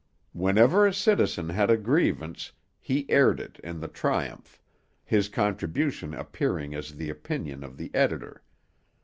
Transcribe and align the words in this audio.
Whenever 0.33 0.87
a 0.87 0.93
citizen 0.95 1.49
had 1.49 1.69
a 1.69 1.77
grievance, 1.77 2.53
he 2.79 3.07
aired 3.07 3.39
it 3.39 3.59
in 3.63 3.79
the 3.79 3.87
Triumph, 3.87 4.59
his 5.05 5.29
contribution 5.29 6.15
appearing 6.15 6.73
as 6.73 6.95
the 6.95 7.11
opinion 7.11 7.63
of 7.63 7.77
the 7.77 7.93
editor. 7.93 8.41